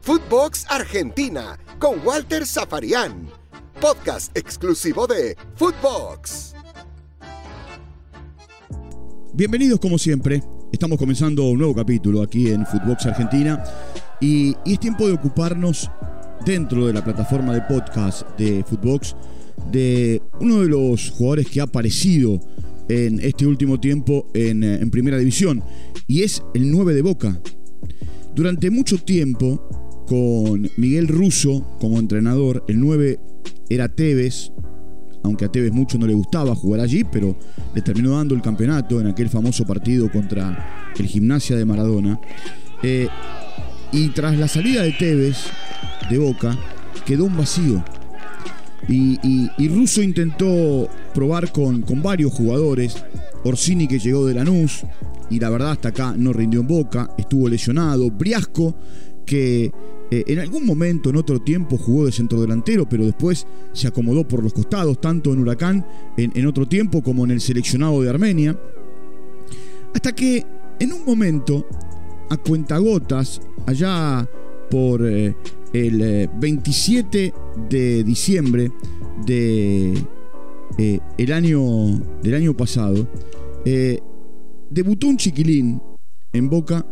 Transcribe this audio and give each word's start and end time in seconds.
Footbox 0.00 0.66
Argentina 0.68 1.58
con 1.78 2.04
Walter 2.04 2.44
Zafarian. 2.44 3.28
Podcast 3.80 4.36
exclusivo 4.36 5.06
de 5.06 5.36
Footbox. 5.54 6.54
Bienvenidos 9.32 9.78
como 9.78 9.96
siempre. 9.98 10.42
Estamos 10.72 10.98
comenzando 10.98 11.48
un 11.48 11.58
nuevo 11.58 11.74
capítulo 11.74 12.20
aquí 12.22 12.50
en 12.50 12.66
Footbox 12.66 13.06
Argentina 13.06 13.62
y, 14.20 14.56
es 14.66 14.80
tiempo 14.80 15.06
de 15.06 15.12
ocuparnos 15.12 15.90
dentro 16.44 16.86
de 16.86 16.92
la 16.92 17.04
plataforma 17.04 17.54
de 17.54 17.62
podcast 17.62 18.28
de 18.36 18.64
Footbox 18.64 19.14
de 19.70 20.20
uno 20.40 20.62
de 20.62 20.68
los 20.68 21.10
jugadores 21.10 21.48
que 21.48 21.60
ha 21.60 21.64
aparecido 21.64 22.40
en 22.88 23.20
este 23.20 23.46
último 23.46 23.78
tiempo 23.78 24.26
en, 24.34 24.64
en 24.64 24.90
Primera 24.90 25.18
División 25.18 25.62
y 26.08 26.24
es 26.24 26.42
el 26.54 26.70
9 26.70 26.94
de 26.94 27.02
Boca. 27.02 27.40
Durante 28.34 28.70
mucho 28.70 28.98
tiempo 28.98 29.68
con 30.06 30.68
Miguel 30.76 31.08
Russo 31.08 31.66
como 31.80 31.98
entrenador. 31.98 32.64
El 32.68 32.80
9 32.80 33.18
era 33.68 33.88
Tevez, 33.88 34.52
aunque 35.22 35.44
a 35.44 35.48
Tevez 35.48 35.72
mucho 35.72 35.98
no 35.98 36.06
le 36.06 36.14
gustaba 36.14 36.54
jugar 36.54 36.80
allí, 36.80 37.04
pero 37.04 37.36
le 37.74 37.82
terminó 37.82 38.16
dando 38.16 38.34
el 38.34 38.42
campeonato 38.42 39.00
en 39.00 39.06
aquel 39.06 39.28
famoso 39.28 39.64
partido 39.64 40.10
contra 40.10 40.92
el 40.98 41.06
Gimnasia 41.06 41.56
de 41.56 41.64
Maradona. 41.64 42.20
Eh, 42.82 43.08
y 43.92 44.08
tras 44.08 44.36
la 44.38 44.48
salida 44.48 44.82
de 44.82 44.92
Tevez 44.92 45.46
de 46.10 46.18
Boca, 46.18 46.58
quedó 47.06 47.24
un 47.24 47.36
vacío. 47.36 47.84
Y, 48.88 49.18
y, 49.56 49.68
Russo 49.68 50.02
intentó 50.02 50.88
probar 51.14 51.52
con, 51.52 51.82
con 51.82 52.02
varios 52.02 52.32
jugadores. 52.32 52.96
Orsini 53.44 53.88
que 53.88 53.98
llegó 53.98 54.26
de 54.26 54.34
Lanús 54.34 54.84
y 55.30 55.40
la 55.40 55.50
verdad 55.50 55.72
hasta 55.72 55.88
acá 55.88 56.14
no 56.16 56.32
rindió 56.32 56.60
en 56.60 56.66
Boca, 56.66 57.14
estuvo 57.16 57.48
lesionado. 57.48 58.10
Briasco 58.10 58.74
que 59.24 59.72
eh, 60.12 60.24
en 60.26 60.40
algún 60.40 60.66
momento, 60.66 61.08
en 61.08 61.16
otro 61.16 61.40
tiempo, 61.40 61.78
jugó 61.78 62.04
de 62.04 62.12
centro 62.12 62.38
delantero, 62.38 62.86
pero 62.86 63.06
después 63.06 63.46
se 63.72 63.88
acomodó 63.88 64.28
por 64.28 64.42
los 64.42 64.52
costados, 64.52 65.00
tanto 65.00 65.32
en 65.32 65.38
Huracán 65.38 65.86
en, 66.18 66.46
otro 66.46 66.68
tiempo 66.68 67.02
como 67.02 67.24
en 67.24 67.30
el 67.30 67.40
seleccionado 67.40 68.02
de 68.02 68.10
Armenia. 68.10 68.54
Hasta 69.94 70.12
que 70.12 70.44
en 70.78 70.92
un 70.92 71.06
momento, 71.06 71.66
a 72.28 72.36
cuentagotas, 72.36 73.40
allá 73.64 74.28
por 74.70 75.06
eh, 75.06 75.34
el 75.72 76.28
27 76.38 77.24
eh, 77.24 77.34
de 77.70 78.04
diciembre 78.04 78.70
de, 79.24 79.94
el 81.16 81.32
año, 81.32 82.00
del 82.22 82.34
año 82.34 82.54
pasado, 82.54 83.08
debutó 84.70 85.06
un 85.06 85.16
chiquilín 85.16 85.80
en 86.32 86.48
Boca 86.48 86.86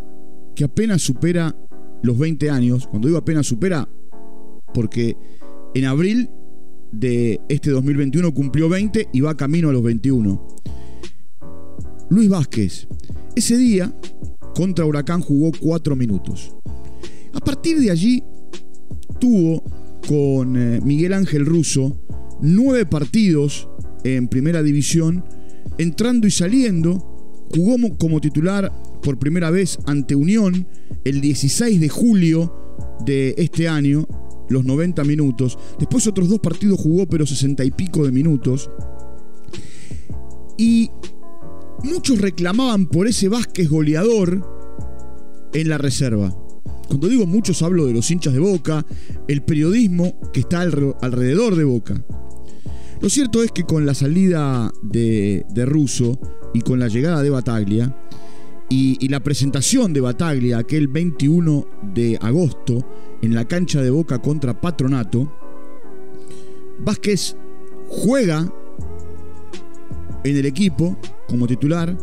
que 0.54 0.64
apenas 0.64 1.02
supera 1.02 1.56
los 2.02 2.18
20 2.18 2.50
años, 2.50 2.86
cuando 2.86 3.08
digo 3.08 3.18
apenas 3.18 3.46
supera, 3.46 3.88
porque 4.72 5.16
en 5.74 5.84
abril 5.84 6.30
de 6.92 7.40
este 7.48 7.70
2021 7.70 8.34
cumplió 8.34 8.68
20 8.68 9.08
y 9.12 9.20
va 9.20 9.36
camino 9.36 9.68
a 9.68 9.72
los 9.72 9.82
21. 9.82 10.48
Luis 12.10 12.28
Vázquez, 12.28 12.88
ese 13.36 13.56
día 13.56 13.94
contra 14.54 14.84
Huracán 14.84 15.20
jugó 15.20 15.52
4 15.58 15.94
minutos. 15.94 16.54
A 17.32 17.40
partir 17.40 17.78
de 17.78 17.90
allí 17.90 18.22
tuvo 19.20 19.62
con 20.08 20.56
eh, 20.56 20.80
Miguel 20.82 21.12
Ángel 21.12 21.46
Russo 21.46 21.96
9 22.42 22.86
partidos 22.86 23.68
en 24.02 24.28
primera 24.28 24.62
división, 24.62 25.24
entrando 25.78 26.26
y 26.26 26.30
saliendo, 26.30 27.46
jugó 27.54 27.76
como 27.98 28.20
titular 28.20 28.72
por 29.02 29.18
primera 29.18 29.50
vez 29.50 29.78
ante 29.86 30.14
Unión 30.14 30.66
el 31.04 31.20
16 31.20 31.80
de 31.80 31.88
julio 31.88 32.76
de 33.04 33.34
este 33.38 33.68
año, 33.68 34.06
los 34.48 34.64
90 34.64 35.04
minutos. 35.04 35.58
Después 35.78 36.06
otros 36.06 36.28
dos 36.28 36.40
partidos 36.40 36.80
jugó, 36.80 37.06
pero 37.06 37.26
60 37.26 37.64
y 37.64 37.70
pico 37.70 38.04
de 38.04 38.12
minutos. 38.12 38.70
Y 40.58 40.90
muchos 41.82 42.20
reclamaban 42.20 42.86
por 42.86 43.06
ese 43.06 43.28
Vázquez 43.28 43.68
goleador 43.68 44.46
en 45.54 45.68
la 45.68 45.78
reserva. 45.78 46.36
Cuando 46.88 47.08
digo 47.08 47.26
muchos 47.26 47.62
hablo 47.62 47.86
de 47.86 47.92
los 47.92 48.10
hinchas 48.10 48.34
de 48.34 48.40
Boca, 48.40 48.84
el 49.28 49.42
periodismo 49.42 50.20
que 50.32 50.40
está 50.40 50.60
alrededor 50.60 51.54
de 51.54 51.64
Boca. 51.64 52.04
Lo 53.00 53.08
cierto 53.08 53.42
es 53.42 53.50
que 53.50 53.64
con 53.64 53.86
la 53.86 53.94
salida 53.94 54.72
de, 54.82 55.46
de 55.48 55.64
Russo 55.64 56.18
y 56.52 56.60
con 56.60 56.78
la 56.78 56.88
llegada 56.88 57.22
de 57.22 57.30
Bataglia, 57.30 57.96
y, 58.72 59.08
la 59.08 59.18
presentación 59.18 59.92
de 59.92 60.00
Bataglia 60.00 60.58
aquel 60.58 60.86
21 60.86 61.66
de 61.92 62.16
agosto 62.22 62.86
en 63.20 63.34
la 63.34 63.44
cancha 63.44 63.82
de 63.82 63.90
Boca 63.90 64.22
contra 64.22 64.58
Patronato, 64.58 65.30
Vázquez 66.78 67.36
juega 67.88 68.50
en 70.22 70.36
el 70.36 70.46
equipo 70.46 70.96
como 71.28 71.48
titular 71.48 71.98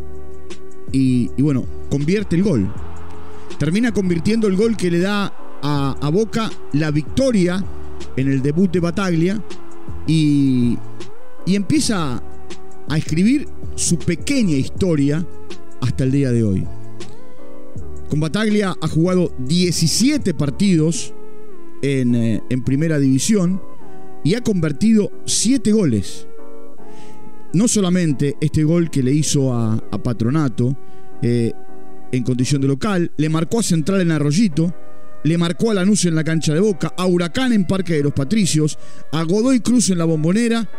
y, 0.92 1.30
bueno, 1.42 1.66
convierte 1.90 2.36
el 2.36 2.44
gol. 2.44 2.72
Termina 3.58 3.94
convirtiendo 3.94 4.48
el 4.48 4.58
gol 4.58 4.76
que 4.76 4.92
le 4.92 5.00
da 5.00 5.34
a, 5.62 5.96
a 6.02 6.10
Boca 6.10 6.52
la 6.74 6.92
victoria 6.92 7.64
en 8.18 8.28
el 8.28 8.42
debut 8.42 8.70
de 8.72 8.80
Bataglia 8.82 9.42
y, 10.06 10.78
y 11.46 11.56
empieza 11.56 12.22
a 12.90 12.98
escribir 12.98 13.48
su 13.76 13.98
pequeña 13.98 14.56
historia 14.56 15.26
hasta 15.82 16.04
el 16.04 16.12
día 16.12 16.32
de 16.32 16.44
hoy. 16.44 16.68
Con 18.10 18.20
Bataglia 18.22 18.76
ha 18.80 18.88
jugado 18.88 19.34
17 19.40 20.34
partidos 20.34 21.14
eh, 21.82 22.42
en, 22.50 22.64
primera 22.64 23.00
división 23.00 23.62
y 24.24 24.36
ha 24.36 24.42
convertido 24.42 25.12
7 25.26 25.72
goles. 25.74 26.28
No 27.54 27.68
solamente 27.68 28.36
este 28.40 28.64
gol 28.64 28.90
que 28.90 29.04
le 29.04 29.12
hizo 29.12 29.54
a, 29.54 29.82
Patronato 30.04 30.78
eh, 31.22 31.52
en 32.12 32.24
condición 32.24 32.62
de 32.62 32.68
local, 32.68 33.12
le 33.18 33.30
marcó 33.30 33.60
a 33.60 33.64
Central 33.64 34.02
en 34.02 34.12
Arroyito, 34.12 34.74
le 35.28 35.38
marcó 35.38 35.72
a 35.72 35.74
Lanús 35.74 36.06
en 36.06 36.16
la 36.16 36.24
cancha 36.24 36.54
de 36.54 36.62
Boca, 36.62 36.94
a 36.96 37.06
Huracán 37.06 37.52
en 37.52 37.66
Parque 37.66 37.96
de 37.96 38.04
los 38.04 38.14
Patricios, 38.14 38.80
a 39.12 39.24
Godoy 39.24 39.60
Cruz 39.60 39.90
en 39.90 39.98
la 39.98 40.06
Bombonera, 40.06 40.70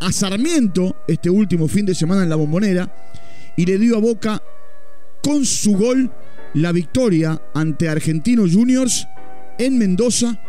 a 0.00 0.12
Sarmiento 0.12 0.96
este 1.08 1.28
último 1.28 1.66
fin 1.66 1.84
de 1.84 1.94
semana 1.94 2.22
en 2.22 2.30
la 2.30 2.36
Bombonera 2.36 2.94
y 3.56 3.66
le 3.66 3.78
dio 3.78 3.96
a 3.96 4.00
Boca 4.00 4.40
con 5.22 5.44
su 5.44 5.76
gol 5.76 6.10
la 6.54 6.70
victoria 6.70 7.42
ante 7.52 7.88
Argentinos 7.88 8.52
Juniors 8.52 9.08
en 9.58 9.76
Mendoza 9.76 10.40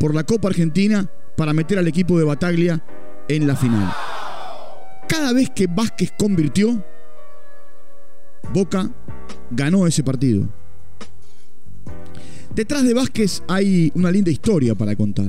por 0.00 0.12
la 0.12 0.24
Copa 0.24 0.48
Argentina 0.48 1.08
para 1.36 1.52
meter 1.52 1.78
al 1.78 1.86
equipo 1.86 2.18
de 2.18 2.24
Bataglia 2.24 2.82
en 3.28 3.46
la 3.46 3.54
final. 3.54 3.94
Cada 5.08 5.32
vez 5.32 5.50
que 5.50 5.68
Vázquez 5.68 6.12
convirtió, 6.18 6.82
Boca 8.52 8.90
ganó 9.50 9.86
ese 9.86 10.02
partido. 10.02 10.48
Detrás 12.56 12.84
de 12.84 12.94
Vázquez 12.94 13.42
hay 13.48 13.92
una 13.94 14.10
linda 14.10 14.30
historia 14.30 14.74
para 14.74 14.96
contar. 14.96 15.28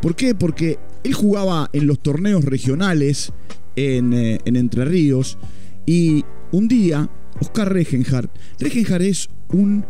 ¿Por 0.00 0.16
qué? 0.16 0.34
Porque 0.34 0.78
él 1.04 1.12
jugaba 1.12 1.68
en 1.74 1.86
los 1.86 2.00
torneos 2.00 2.42
regionales 2.42 3.34
en, 3.76 4.14
eh, 4.14 4.38
en 4.46 4.56
Entre 4.56 4.86
Ríos 4.86 5.36
y 5.84 6.24
un 6.50 6.66
día 6.66 7.10
Oscar 7.38 7.70
Regenhardt. 7.70 8.30
Regenhardt 8.58 9.04
es 9.04 9.28
un 9.52 9.84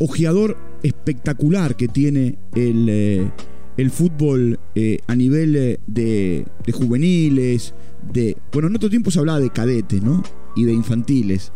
ojeador 0.00 0.56
espectacular 0.82 1.76
que 1.76 1.88
tiene 1.88 2.38
el, 2.54 2.86
eh, 2.88 3.30
el 3.76 3.90
fútbol 3.90 4.58
eh, 4.74 5.00
a 5.08 5.14
nivel 5.14 5.78
de, 5.86 6.46
juveniles, 6.72 7.74
de... 8.14 8.34
Bueno, 8.50 8.68
en 8.68 8.76
otro 8.76 8.88
tiempo 8.88 9.10
se 9.10 9.18
hablaba 9.18 9.40
de 9.40 9.50
cadetes, 9.50 10.02
¿no? 10.02 10.22
Y 10.56 10.64
de 10.64 10.72
infantiles. 10.72 11.52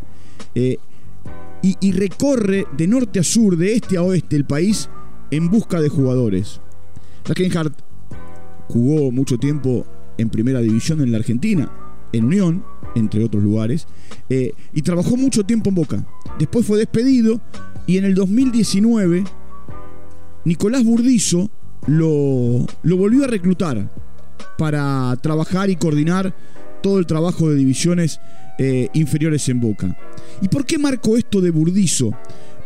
Y, 1.63 1.93
recorre 1.93 2.67
de 2.77 2.89
norte 2.89 3.21
a 3.21 3.23
sur, 3.23 3.57
de 3.57 3.75
este 3.75 3.97
a 3.97 4.03
oeste 4.03 4.35
el 4.35 4.45
país 4.45 4.89
en 5.31 5.49
busca 5.49 5.81
de 5.81 5.89
jugadores. 5.89 6.61
Regenhardt 7.25 7.79
jugó 8.69 9.13
mucho 9.13 9.39
tiempo 9.39 9.87
en 10.19 10.29
primera 10.29 10.61
división 10.61 11.01
en 11.01 11.13
la 11.13 11.19
Argentina, 11.19 11.71
en 12.13 12.25
Unión, 12.25 12.65
entre 12.97 13.25
otros 13.25 13.45
lugares, 13.45 13.87
eh, 14.29 14.55
y 14.73 14.83
trabajó 14.83 15.17
mucho 15.17 15.45
tiempo 15.45 15.69
en 15.69 15.77
Boca. 15.77 16.07
Después 16.37 16.67
fue 16.67 16.79
despedido 16.79 17.41
y 17.87 17.99
en 17.99 18.07
el 18.07 18.17
2019 18.17 19.23
Nicolás 20.45 20.83
Burdizo 20.83 21.49
lo 21.87 22.67
volvió 22.83 23.23
a 23.23 23.29
reclutar 23.29 23.89
para 24.59 25.17
trabajar 25.23 25.71
y 25.71 25.77
coordinar 25.77 26.35
todo 26.83 26.99
el 26.99 27.07
trabajo 27.07 27.49
de 27.49 27.57
divisiones 27.57 28.21
eh, 28.59 28.89
inferiores 28.95 29.49
en 29.49 29.61
Boca. 29.61 29.97
¿Y 30.41 30.49
por 30.49 30.67
qué 30.67 30.79
marco 30.79 31.17
esto 31.17 31.41
de 31.41 31.51
Burdizo? 31.51 32.13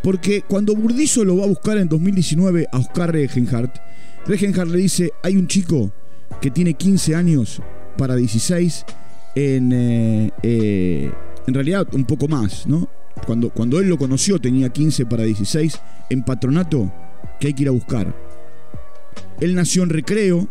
Porque 0.02 0.42
cuando 0.42 0.74
Burdizo 0.74 1.24
lo 1.24 1.36
va 1.36 1.44
a 1.44 1.48
buscar 1.48 1.78
en 1.78 1.88
2019 1.88 2.66
a 2.70 2.78
Oscar 2.78 3.12
Regenhardt, 3.12 3.76
Regenhardt 4.26 4.70
le 4.70 4.78
dice, 4.78 5.10
hay 5.22 5.36
un 5.36 5.46
chico 5.46 5.92
que 6.40 6.50
tiene 6.50 6.74
15 6.74 7.14
años 7.14 7.62
para 7.96 8.16
16 8.16 8.84
en, 9.34 9.72
eh, 9.72 10.30
eh, 10.42 11.10
en 11.46 11.54
realidad 11.54 11.86
un 11.92 12.04
poco 12.04 12.28
más, 12.28 12.66
¿no? 12.66 12.88
cuando, 13.24 13.50
cuando 13.50 13.80
él 13.80 13.88
lo 13.88 13.98
conoció 13.98 14.38
tenía 14.38 14.68
15 14.68 15.06
para 15.06 15.24
16, 15.24 15.80
en 16.10 16.22
patronato 16.24 16.92
que 17.40 17.48
hay 17.48 17.54
que 17.54 17.62
ir 17.62 17.68
a 17.68 17.72
buscar. 17.72 18.14
Él 19.40 19.54
nació 19.54 19.82
en 19.82 19.90
recreo, 19.90 20.48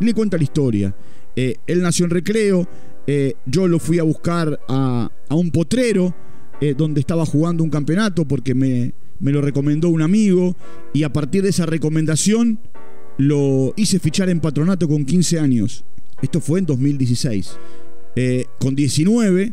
le 0.00 0.14
cuenta 0.14 0.36
la 0.36 0.44
historia. 0.44 0.94
Él 1.34 1.82
nació 1.82 2.06
en 2.06 2.10
recreo, 2.10 2.66
eh, 3.06 3.34
yo 3.46 3.68
lo 3.68 3.78
fui 3.78 3.98
a 3.98 4.02
buscar 4.02 4.58
a, 4.68 5.10
un 5.30 5.50
potrero 5.50 6.14
eh, 6.60 6.74
donde 6.76 7.00
estaba 7.00 7.26
jugando 7.26 7.62
un 7.62 7.70
campeonato 7.70 8.26
porque 8.26 8.54
me, 8.54 8.94
me 9.20 9.32
lo 9.32 9.40
recomendó 9.40 9.88
un 9.88 10.02
amigo 10.02 10.56
y 10.92 11.02
a 11.02 11.12
partir 11.12 11.42
de 11.42 11.50
esa 11.50 11.66
recomendación 11.66 12.58
lo 13.18 13.72
hice 13.76 13.98
fichar 13.98 14.28
en 14.28 14.40
patronato 14.40 14.88
con 14.88 15.04
15 15.04 15.38
años. 15.38 15.84
Esto 16.22 16.40
fue 16.40 16.60
en 16.60 16.66
2016. 16.66 17.56
con 18.58 18.74
19 18.74 19.52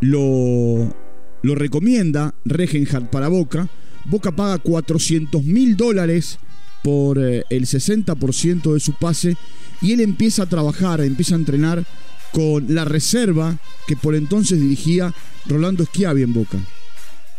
lo, 0.00 0.94
lo 1.42 1.54
recomienda 1.54 2.34
Regenhardt 2.44 3.10
para 3.10 3.28
Boca. 3.28 3.68
Boca 4.04 4.32
paga 4.32 4.58
400 4.58 5.44
mil 5.44 5.76
dólares 5.76 6.38
por 6.82 7.18
eh, 7.18 7.44
el 7.50 7.66
60% 7.66 8.74
de 8.74 8.80
su 8.80 8.94
pase 8.94 9.36
y 9.80 9.92
él 9.92 10.00
empieza 10.00 10.44
a 10.44 10.48
trabajar, 10.48 11.00
empieza 11.00 11.34
a 11.34 11.38
entrenar 11.38 11.84
con 12.32 12.74
la 12.74 12.84
reserva 12.84 13.56
que 13.86 13.96
por 13.96 14.14
entonces 14.14 14.60
dirigía 14.60 15.14
Rolando 15.46 15.84
Schiavi 15.84 16.22
en 16.22 16.32
Boca. 16.32 16.58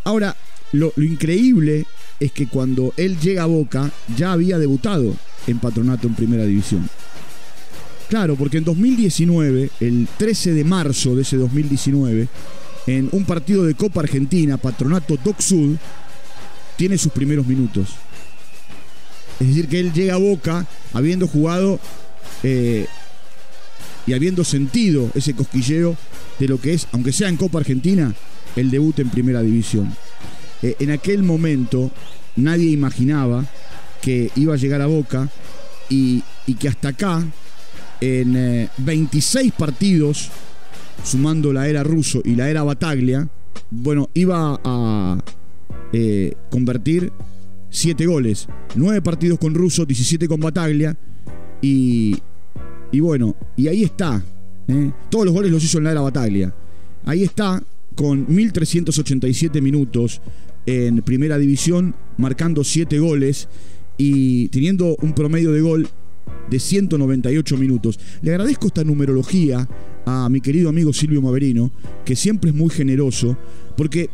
Ahora, 0.03 0.35
lo, 0.71 0.93
increíble 0.97 1.85
es 2.19 2.31
que 2.31 2.47
cuando 2.47 2.93
él 2.97 3.19
llega 3.19 3.43
a 3.43 3.47
Boca 3.47 3.91
ya 4.15 4.31
había 4.31 4.57
debutado 4.57 5.15
en 5.47 5.59
Patronato 5.59 6.07
en 6.07 6.15
Primera 6.15 6.45
División. 6.45 6.89
Claro, 8.09 8.35
porque 8.35 8.57
en 8.57 8.63
2019, 8.63 9.71
el 9.79 10.07
13 10.17 10.53
de 10.53 10.63
marzo 10.63 11.15
de 11.15 11.23
ese 11.23 11.37
2019, 11.37 12.27
en 12.85 13.09
un 13.11 13.25
partido 13.25 13.63
de 13.63 13.75
Copa 13.75 14.01
Argentina, 14.01 14.57
Patronato 14.57 15.17
Doc 15.23 15.39
Sud, 15.39 15.77
tiene 16.75 16.97
sus 16.97 17.11
primeros 17.11 17.47
minutos. 17.47 17.89
Es 19.39 19.47
decir, 19.47 19.67
que 19.67 19.79
él 19.79 19.93
llega 19.93 20.15
a 20.15 20.17
Boca 20.17 20.67
habiendo 20.93 21.27
jugado 21.27 21.79
eh, 22.43 22.87
y 24.05 24.13
habiendo 24.13 24.43
sentido 24.43 25.09
ese 25.15 25.33
cosquilleo 25.33 25.95
de 26.39 26.47
lo 26.47 26.59
que 26.59 26.73
es, 26.73 26.87
aunque 26.91 27.11
sea 27.11 27.29
en 27.29 27.37
Copa 27.37 27.59
Argentina, 27.59 28.13
el 28.55 28.69
debut 28.69 28.99
en 28.99 29.09
Primera 29.09 29.41
División. 29.41 29.93
Eh, 30.61 30.75
en 30.79 30.91
aquel 30.91 31.23
momento 31.23 31.91
nadie 32.35 32.69
imaginaba 32.69 33.45
que 34.01 34.31
iba 34.35 34.53
a 34.53 34.57
llegar 34.57 34.81
a 34.81 34.87
Boca 34.87 35.29
y, 35.89 36.23
que 36.59 36.67
hasta 36.67 36.89
acá, 36.89 37.23
en 38.01 38.69
26 38.77 39.47
eh, 39.47 39.53
partidos, 39.57 40.29
sumando 41.03 41.53
la 41.53 41.67
era 41.67 41.83
ruso 41.83 42.21
y 42.23 42.35
la 42.35 42.49
era 42.49 42.63
Bataglia, 42.63 43.27
bueno, 43.69 44.09
iba 44.13 44.59
a 44.63 45.17
convertir 46.49 47.11
7 47.69 48.05
goles, 48.05 48.47
9 48.75 49.01
partidos 49.01 49.39
con 49.39 49.53
Russo, 49.53 49.85
17 49.85 50.27
con 50.27 50.39
Bataglia. 50.39 50.95
Y, 51.61 52.17
y 52.93 52.99
bueno, 52.99 53.35
y 53.57 53.67
ahí 53.67 53.83
está. 53.83 54.23
¿eh? 54.67 54.91
Todos 55.09 55.25
los 55.25 55.33
goles 55.33 55.51
los 55.51 55.63
hizo 55.63 55.79
en 55.79 55.85
la 55.85 55.91
era 55.91 56.01
Bataglia. 56.01 56.53
Ahí 57.05 57.23
está 57.23 57.61
con 57.95 58.27
1.387 58.27 59.61
minutos 59.61 60.21
en 60.67 61.01
primera 61.01 61.39
división, 61.39 61.95
marcando 62.17 62.63
7 62.63 62.99
goles 62.99 63.49
y 63.97 64.47
teniendo 64.49 64.95
un 65.01 65.13
promedio 65.13 65.51
de 65.51 65.61
gol 65.61 65.89
de 66.51 66.59
198 66.59 67.57
minutos. 67.57 67.99
Le 68.21 68.29
agradezco 68.29 68.67
esta 68.67 68.83
numerología 68.83 69.67
a 70.05 70.29
mi 70.29 70.39
querido 70.39 70.69
amigo 70.69 70.93
Silvio 70.93 71.21
Maverino, 71.21 71.71
que 72.05 72.15
siempre 72.15 72.51
es 72.51 72.55
muy 72.55 72.69
generoso, 72.69 73.35
porque 73.75 74.11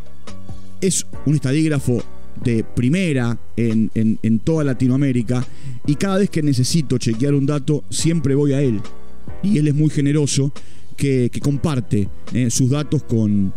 es 0.80 1.06
un 1.26 1.36
estadígrafo 1.36 2.02
de 2.44 2.64
primera 2.64 3.38
en, 3.56 4.40
toda 4.44 4.64
Latinoamérica 4.64 5.46
y 5.86 5.96
cada 5.96 6.18
vez 6.18 6.30
que 6.30 6.42
necesito 6.42 6.98
chequear 6.98 7.34
un 7.34 7.46
dato 7.46 7.84
siempre 7.90 8.36
voy 8.36 8.54
a 8.54 8.62
él. 8.62 8.82
Y 9.44 9.58
él 9.58 9.68
es 9.68 9.76
muy 9.76 9.90
generoso 9.90 10.52
que, 10.96 11.32
comparte 11.42 12.10
eh, 12.34 12.50
sus 12.50 12.70
datos 12.70 13.04
con, 13.04 13.54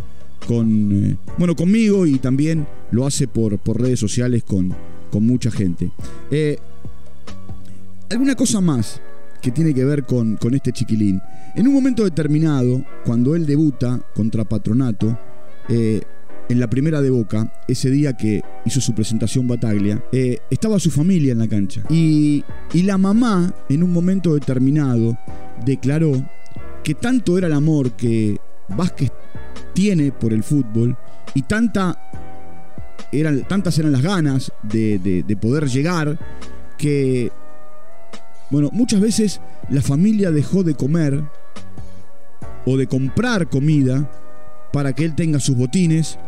con 0.47 1.05
eh, 1.05 1.17
bueno, 1.39 1.57
conmigo 1.57 2.07
y 2.07 2.19
también 2.19 2.67
lo 2.91 3.07
hace 3.07 3.27
por, 3.27 3.59
por 3.59 3.81
redes 3.81 3.99
sociales 3.99 4.45
con, 4.45 4.75
con 5.11 5.25
mucha 5.25 5.51
gente. 5.51 5.91
Eh, 6.31 6.59
alguna 8.11 8.35
cosa 8.35 8.61
más 8.61 9.01
que 9.41 9.51
tiene 9.51 9.75
que 9.75 9.85
ver 9.85 10.05
con, 10.05 10.37
con 10.37 10.55
este 10.55 10.73
chiquilín. 10.73 11.21
En 11.55 11.67
un 11.67 11.75
momento 11.75 12.05
determinado, 12.05 12.85
cuando 13.05 13.35
él 13.35 13.45
debuta 13.45 14.01
contra 14.15 14.45
Patronato, 14.45 15.19
en 16.49 16.61
la 16.61 16.69
primera 16.69 17.01
de 17.01 17.11
Boca, 17.11 17.53
ese 17.69 17.91
día 17.91 18.17
que 18.17 18.43
hizo 18.65 18.81
su 18.81 18.95
presentación 18.95 19.47
Bataglia, 19.47 20.03
eh, 20.13 20.39
estaba 20.51 20.79
su 20.79 20.91
familia 20.91 21.33
en 21.33 21.39
la 21.39 21.49
cancha. 21.49 21.83
Y, 21.89 22.45
la 22.75 22.99
mamá, 22.99 23.55
en 23.69 23.83
un 23.83 23.93
momento 23.93 24.35
determinado, 24.35 25.17
declaró 25.65 26.13
que 26.83 26.95
tanto 26.95 27.39
era 27.39 27.47
el 27.47 27.53
amor 27.53 27.93
que 27.93 28.39
Vázquez 28.69 29.11
tiene 29.73 30.13
por 30.13 30.33
el 30.33 30.43
fútbol 30.43 30.97
y 31.35 31.45
eran, 33.13 33.43
tantas 33.45 33.79
eran 33.79 33.93
las 33.93 34.03
ganas 34.03 34.53
de, 34.63 34.99
de, 34.99 35.37
poder 35.37 35.69
llegar 35.69 36.19
que, 36.77 37.31
bueno, 38.51 38.71
muchas 38.73 39.01
veces 39.01 39.41
la 39.71 39.81
familia 39.81 40.31
dejó 40.31 40.63
de 40.65 40.75
comer 40.75 41.23
o 42.67 42.77
de 42.77 42.87
comprar 42.87 43.49
comida 43.49 44.11
para 44.73 44.93
que 44.95 45.05
él 45.05 45.15
tenga 45.15 45.41
sus 45.41 45.57
botines 45.57 46.19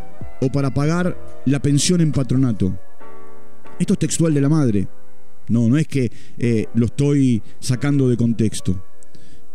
o 0.40 0.50
para 0.50 0.72
pagar 0.72 1.42
la 1.46 1.60
pensión 1.60 2.00
en 2.00 2.12
patronato. 2.12 2.78
Esto 3.78 3.94
es 3.94 3.98
textual 3.98 4.34
de 4.34 4.40
la 4.40 4.48
madre. 4.48 4.88
No, 5.48 5.68
no 5.68 5.76
es 5.76 5.86
que 5.86 6.10
eh, 6.38 6.66
lo 6.74 6.86
estoy 6.86 7.42
sacando 7.60 8.08
de 8.08 8.16
contexto. 8.16 8.82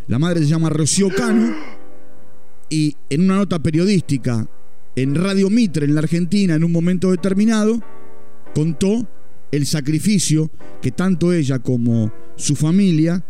La 0.07 0.19
madre 0.19 0.41
se 0.41 0.47
llama 0.47 0.69
Rocío 0.69 1.09
Cano 1.09 1.53
y 2.69 2.95
en 3.09 3.21
una 3.21 3.37
nota 3.37 3.59
periodística 3.59 4.47
en 4.95 5.15
Radio 5.15 5.49
Mitre 5.49 5.85
en 5.85 5.95
la 5.95 6.01
Argentina 6.01 6.55
en 6.55 6.63
un 6.63 6.71
momento 6.71 7.11
determinado 7.11 7.79
contó 8.53 9.07
el 9.51 9.65
sacrificio 9.65 10.51
que 10.81 10.91
tanto 10.91 11.33
ella 11.33 11.59
como 11.59 12.11
su 12.35 12.55
familia 12.55 13.23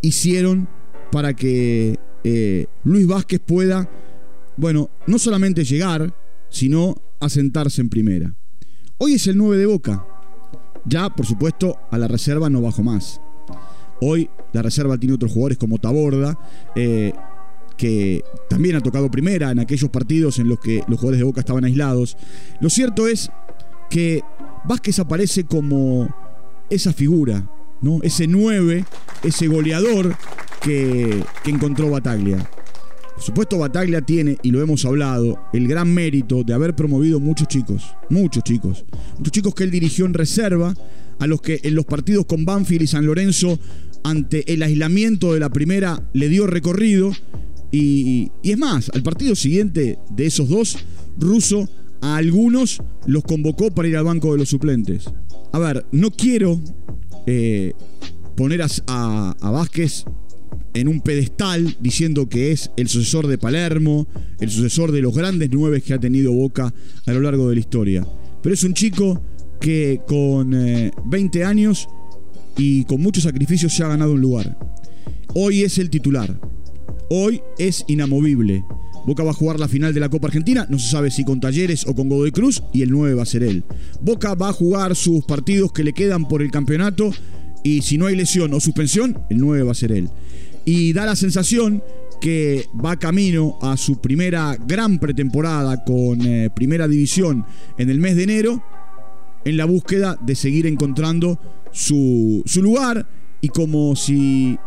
hicieron 0.00 0.68
para 1.10 1.34
que 1.34 1.98
eh, 2.24 2.66
Luis 2.84 3.06
Vázquez 3.06 3.40
pueda, 3.40 3.88
bueno, 4.56 4.90
no 5.06 5.18
solamente 5.18 5.64
llegar, 5.64 6.12
sino 6.56 6.94
asentarse 7.20 7.82
en 7.82 7.90
primera. 7.90 8.34
Hoy 8.96 9.12
es 9.12 9.26
el 9.26 9.36
9 9.36 9.58
de 9.58 9.66
Boca. 9.66 10.06
Ya, 10.86 11.10
por 11.10 11.26
supuesto, 11.26 11.78
a 11.90 11.98
la 11.98 12.08
reserva 12.08 12.48
no 12.48 12.62
bajo 12.62 12.82
más. 12.82 13.20
Hoy 14.00 14.30
la 14.54 14.62
reserva 14.62 14.96
tiene 14.96 15.14
otros 15.14 15.32
jugadores 15.32 15.58
como 15.58 15.76
Taborda, 15.76 16.38
eh, 16.74 17.12
que 17.76 18.22
también 18.48 18.74
ha 18.74 18.80
tocado 18.80 19.10
primera 19.10 19.50
en 19.50 19.58
aquellos 19.58 19.90
partidos 19.90 20.38
en 20.38 20.48
los 20.48 20.58
que 20.58 20.76
los 20.88 20.98
jugadores 20.98 21.18
de 21.18 21.24
Boca 21.24 21.40
estaban 21.40 21.64
aislados. 21.64 22.16
Lo 22.60 22.70
cierto 22.70 23.06
es 23.06 23.30
que 23.90 24.22
Vázquez 24.64 24.98
aparece 24.98 25.44
como 25.44 26.08
esa 26.70 26.94
figura, 26.94 27.50
¿no? 27.82 28.00
ese 28.02 28.26
9, 28.26 28.82
ese 29.24 29.46
goleador 29.48 30.16
que, 30.62 31.22
que 31.44 31.50
encontró 31.50 31.90
Bataglia. 31.90 32.48
Por 33.16 33.24
supuesto, 33.24 33.58
Bataglia 33.58 34.02
tiene, 34.02 34.36
y 34.42 34.50
lo 34.50 34.60
hemos 34.60 34.84
hablado, 34.84 35.38
el 35.54 35.66
gran 35.66 35.92
mérito 35.92 36.44
de 36.44 36.52
haber 36.52 36.76
promovido 36.76 37.18
muchos 37.18 37.48
chicos, 37.48 37.82
muchos 38.10 38.44
chicos, 38.44 38.84
muchos 39.16 39.32
chicos 39.32 39.54
que 39.54 39.64
él 39.64 39.70
dirigió 39.70 40.04
en 40.04 40.12
reserva, 40.12 40.74
a 41.18 41.26
los 41.26 41.40
que 41.40 41.58
en 41.62 41.74
los 41.74 41.86
partidos 41.86 42.26
con 42.26 42.44
Banfield 42.44 42.82
y 42.82 42.86
San 42.86 43.06
Lorenzo, 43.06 43.58
ante 44.04 44.52
el 44.52 44.62
aislamiento 44.62 45.32
de 45.32 45.40
la 45.40 45.48
primera, 45.48 46.06
le 46.12 46.28
dio 46.28 46.46
recorrido. 46.46 47.10
Y, 47.72 48.30
es 48.42 48.58
más, 48.58 48.90
al 48.92 49.02
partido 49.02 49.34
siguiente 49.34 49.98
de 50.10 50.26
esos 50.26 50.50
dos, 50.50 50.76
Russo 51.18 51.70
a 52.02 52.16
algunos 52.16 52.82
los 53.06 53.24
convocó 53.24 53.70
para 53.70 53.88
ir 53.88 53.96
al 53.96 54.04
banco 54.04 54.32
de 54.32 54.38
los 54.40 54.50
suplentes. 54.50 55.10
A 55.52 55.58
ver, 55.58 55.86
no 55.90 56.10
quiero 56.10 56.60
eh, 57.26 57.72
poner 58.36 58.60
a, 58.60 59.30
a 59.40 59.50
Vázquez 59.50 60.04
en 60.76 60.88
un 60.88 61.00
pedestal 61.00 61.76
diciendo 61.80 62.28
que 62.28 62.52
es 62.52 62.70
el 62.76 62.88
sucesor 62.88 63.26
de 63.26 63.38
Palermo, 63.38 64.06
el 64.40 64.50
sucesor 64.50 64.92
de 64.92 65.00
los 65.00 65.14
grandes 65.14 65.48
nueve 65.50 65.80
que 65.80 65.94
ha 65.94 65.98
tenido 65.98 66.32
Boca 66.32 66.72
a 67.06 67.12
lo 67.12 67.20
largo 67.20 67.48
de 67.48 67.54
la 67.54 67.60
historia. 67.60 68.06
Pero 68.42 68.54
es 68.54 68.62
un 68.62 68.74
chico 68.74 69.22
que 69.58 70.02
con 70.06 70.50
20 70.50 71.38
eh, 71.38 71.44
años 71.44 71.88
y 72.58 72.84
con 72.84 73.00
muchos 73.00 73.24
sacrificios 73.24 73.74
se 73.74 73.84
ha 73.84 73.88
ganado 73.88 74.12
un 74.12 74.20
lugar. 74.20 74.58
Hoy 75.34 75.62
es 75.62 75.78
el 75.78 75.88
titular. 75.88 76.38
Hoy 77.08 77.40
es 77.58 77.84
inamovible. 77.88 78.62
Boca 79.06 79.22
va 79.22 79.30
a 79.30 79.34
jugar 79.34 79.58
la 79.58 79.68
final 79.68 79.94
de 79.94 80.00
la 80.00 80.08
Copa 80.08 80.26
Argentina, 80.26 80.66
no 80.68 80.78
se 80.78 80.90
sabe 80.90 81.10
si 81.10 81.24
con 81.24 81.40
Talleres 81.40 81.86
o 81.86 81.94
con 81.94 82.08
Godoy 82.08 82.32
Cruz, 82.32 82.62
y 82.72 82.82
el 82.82 82.90
9 82.90 83.14
va 83.14 83.22
a 83.22 83.26
ser 83.26 83.44
él. 83.44 83.64
Boca 84.02 84.34
va 84.34 84.48
a 84.48 84.52
jugar 84.52 84.96
sus 84.96 85.24
partidos 85.24 85.72
que 85.72 85.84
le 85.84 85.92
quedan 85.92 86.26
por 86.26 86.42
el 86.42 86.50
campeonato, 86.50 87.12
y 87.62 87.82
si 87.82 87.98
no 87.98 88.06
hay 88.06 88.16
lesión 88.16 88.52
o 88.52 88.58
suspensión, 88.58 89.16
el 89.30 89.38
9 89.38 89.62
va 89.62 89.70
a 89.70 89.76
ser 89.76 89.92
él 89.92 90.10
y 90.66 90.92
da 90.92 91.06
la 91.06 91.16
sensación 91.16 91.82
que 92.20 92.66
va 92.84 92.96
camino 92.96 93.56
a 93.62 93.76
su 93.76 94.00
primera 94.00 94.56
gran 94.66 94.98
pretemporada 94.98 95.84
con 95.84 96.20
eh, 96.22 96.50
primera 96.54 96.88
división 96.88 97.46
en 97.78 97.88
el 97.88 98.00
mes 98.00 98.16
de 98.16 98.24
enero, 98.24 98.62
en 99.44 99.56
la 99.56 99.64
búsqueda 99.64 100.18
de 100.20 100.34
seguir 100.34 100.66
encontrando 100.66 101.38
su, 101.70 102.42
lugar 102.60 103.06
y 103.40 103.48
como 103.48 103.94
si 103.94 104.58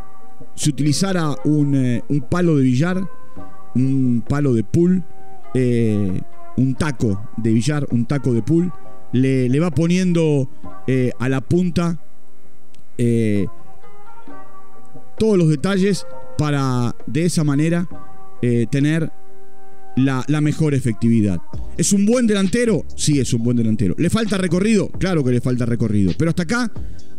se 0.55 0.69
utilizara 0.69 1.35
un, 1.43 1.75
eh, 1.75 2.01
un, 2.07 2.21
palo 2.21 2.55
de 2.55 2.63
billar, 2.63 3.03
un 3.75 4.23
palo 4.27 4.53
de 4.53 4.63
pool, 4.63 5.03
eh, 5.53 6.21
un 6.55 6.75
taco 6.75 7.29
de 7.35 7.51
billar, 7.51 7.85
un 7.91 8.05
taco 8.05 8.33
de 8.33 8.41
pool, 8.41 8.71
le, 9.11 9.49
le 9.49 9.59
va 9.59 9.69
poniendo 9.71 10.49
a 11.19 11.29
la 11.29 11.41
punta 11.41 11.99
todos 15.19 15.37
los 15.37 15.49
detalles 15.49 16.07
para 16.37 16.95
de 17.05 17.25
esa 17.25 17.43
manera 17.43 17.87
eh, 18.41 18.65
tener 18.71 19.11
la, 19.95 20.23
mejor 20.41 20.73
efectividad. 20.73 21.39
¿Es 21.77 21.93
un 21.93 22.05
buen 22.05 22.25
delantero? 22.25 22.85
Sí, 22.95 23.19
es 23.19 23.33
un 23.33 23.43
buen 23.43 23.57
delantero. 23.57 23.95
¿Le 23.97 24.09
falta 24.09 24.37
recorrido? 24.37 24.87
Claro 24.87 25.23
que 25.23 25.31
le 25.31 25.41
falta 25.41 25.65
recorrido. 25.65 26.13
Pero 26.17 26.29
hasta 26.29 26.43
acá, 26.43 26.71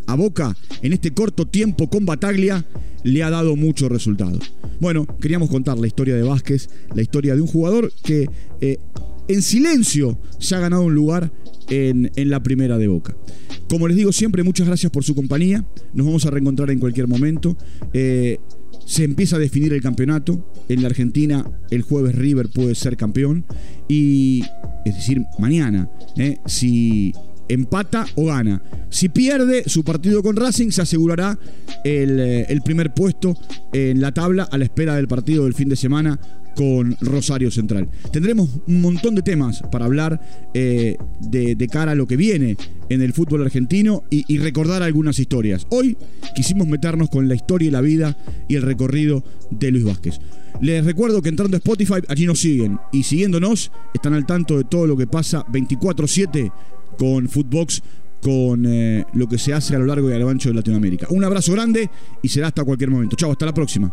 a 0.06 0.14
Boca, 0.14 0.56
en 0.82 0.92
este 0.92 1.12
corto 1.12 1.46
tiempo 1.46 1.90
con 1.90 2.06
Bataglia, 2.06 2.64
le 3.02 3.22
ha 3.22 3.30
dado 3.30 3.54
muchos 3.54 3.90
resultados. 3.90 4.54
Bueno, 4.80 5.06
queríamos 5.20 5.50
contar 5.50 5.78
la 5.78 5.86
historia 5.86 6.16
de 6.16 6.22
Vázquez, 6.22 6.70
la 6.94 7.02
historia 7.02 7.34
de 7.34 7.42
un 7.42 7.48
jugador 7.48 7.92
que 8.02 8.28
eh, 8.62 8.78
en 9.28 9.42
silencio 9.42 10.18
se 10.38 10.54
ha 10.54 10.60
ganado 10.60 10.82
un 10.82 10.94
lugar 10.94 11.30
en 11.68 12.10
la 12.16 12.42
primera 12.42 12.78
de 12.78 12.88
Boca. 12.88 13.14
Como 13.70 13.86
les 13.86 13.96
digo 13.96 14.10
siempre, 14.10 14.42
muchas 14.42 14.66
gracias 14.66 14.90
por 14.90 15.04
su 15.04 15.14
compañía. 15.14 15.64
Nos 15.94 16.04
vamos 16.04 16.26
a 16.26 16.30
reencontrar 16.30 16.70
en 16.70 16.80
cualquier 16.80 17.06
momento. 17.06 17.56
Eh, 17.92 18.40
se 18.84 19.04
empieza 19.04 19.36
a 19.36 19.38
definir 19.38 19.72
el 19.72 19.80
campeonato. 19.80 20.44
En 20.68 20.82
la 20.82 20.88
Argentina, 20.88 21.48
el 21.70 21.82
jueves 21.82 22.16
River 22.16 22.48
puede 22.48 22.74
ser 22.74 22.96
campeón. 22.96 23.46
Y, 23.86 24.42
es 24.84 24.96
decir, 24.96 25.22
mañana, 25.38 25.88
eh, 26.16 26.38
si 26.46 27.12
empata 27.48 28.06
o 28.16 28.26
gana. 28.26 28.60
Si 28.88 29.08
pierde 29.08 29.62
su 29.66 29.84
partido 29.84 30.20
con 30.20 30.34
Racing, 30.34 30.70
se 30.70 30.82
asegurará 30.82 31.38
eh, 31.84 32.46
el, 32.48 32.62
primer 32.62 32.92
puesto 32.92 33.36
en 33.72 34.00
la 34.00 34.12
tabla 34.12 34.48
a 34.50 34.58
la 34.58 34.64
espera 34.64 34.96
del 34.96 35.06
partido 35.06 35.44
del 35.44 35.54
fin 35.54 35.68
de 35.68 35.76
semana 35.76 36.18
con 36.54 36.96
Rosario 37.00 37.50
Central. 37.50 37.88
Tendremos 38.12 38.48
un 38.66 38.80
montón 38.80 39.14
de 39.14 39.22
temas 39.22 39.62
para 39.70 39.84
hablar 39.84 40.20
eh, 40.54 40.96
de, 41.20 41.68
cara 41.68 41.92
a 41.92 41.94
lo 41.94 42.06
que 42.06 42.16
viene 42.16 42.56
en 42.88 43.02
el 43.02 43.12
fútbol 43.12 43.42
argentino 43.42 44.04
y, 44.10 44.38
recordar 44.38 44.82
algunas 44.82 45.18
historias. 45.18 45.66
Hoy 45.70 45.96
quisimos 46.34 46.66
meternos 46.66 47.10
con 47.10 47.28
la 47.28 47.34
historia 47.34 47.68
y 47.68 47.70
la 47.70 47.80
vida 47.80 48.16
y 48.48 48.56
el 48.56 48.62
recorrido 48.62 49.22
de 49.50 49.70
Luis 49.70 49.84
Vázquez. 49.84 50.18
Les 50.60 50.84
recuerdo 50.84 51.22
que 51.22 51.28
entrando 51.28 51.56
a 51.56 51.58
Spotify, 51.58 52.00
allí 52.08 52.26
nos 52.26 52.40
siguen 52.40 52.78
y 52.92 53.02
siguiéndonos 53.02 53.70
están 53.94 54.14
al 54.14 54.26
tanto 54.26 54.56
de 54.56 54.64
todo 54.64 54.86
lo 54.86 54.96
que 54.96 55.06
pasa 55.06 55.44
24/7 55.50 56.52
con 56.98 57.28
Footbox 57.28 57.82
con 58.20 58.66
eh, 58.66 59.04
lo 59.14 59.28
que 59.28 59.38
se 59.38 59.52
hace 59.52 59.74
a 59.74 59.78
lo 59.78 59.86
largo 59.86 60.10
y 60.10 60.12
a 60.12 60.18
lo 60.18 60.28
ancho 60.28 60.50
de 60.50 60.54
Latinoamérica. 60.54 61.06
Un 61.10 61.24
abrazo 61.24 61.52
grande 61.52 61.90
y 62.22 62.28
será 62.28 62.48
hasta 62.48 62.64
cualquier 62.64 62.90
momento. 62.90 63.16
Chao, 63.16 63.32
hasta 63.32 63.46
la 63.46 63.54
próxima. 63.54 63.92